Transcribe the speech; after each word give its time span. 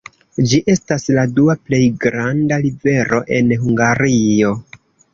Ĝi 0.53 0.59
estas 0.73 1.05
la 1.17 1.25
dua 1.41 1.57
plej 1.69 1.83
granda 2.07 2.61
rivero 2.65 3.23
en 3.39 3.57
Hungario. 3.67 4.55